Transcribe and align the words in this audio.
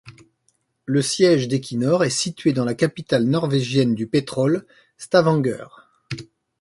Le 0.85 1.03
siège 1.03 1.47
d'Equinor 1.47 2.03
est 2.03 2.09
situé 2.09 2.53
dans 2.53 2.65
la 2.65 2.73
capitale 2.73 3.25
norvégienne 3.25 3.93
du 3.93 4.07
pétrole, 4.07 4.65
Stavanger. 4.97 5.67